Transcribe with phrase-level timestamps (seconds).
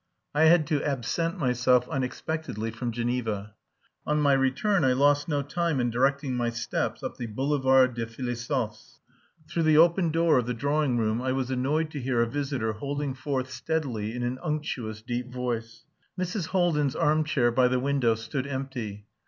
[0.33, 3.53] I had to absent myself unexpectedly from Geneva.
[4.07, 8.07] On my return I lost no time in directing my steps up the Boulevard des
[8.07, 8.99] Philosophes.
[9.47, 12.73] Through the open door of the drawing room I was annoyed to hear a visitor
[12.73, 15.85] holding forth steadily in an unctuous deep voice.
[16.19, 16.47] Mrs.
[16.47, 19.05] Haldin's armchair by the window stood empty.